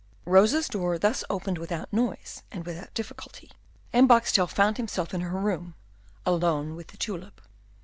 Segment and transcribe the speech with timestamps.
[0.25, 3.51] Rosa's door thus opened without noise and without difficulty,
[3.93, 5.75] and Boxtel found himself in her room
[6.25, 7.39] alone with the tulip.